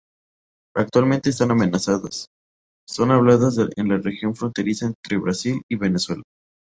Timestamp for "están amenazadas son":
1.29-3.11